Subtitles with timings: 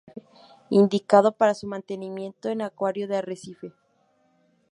[0.71, 3.71] Indicado para su mantenimiento en acuario de arrecife.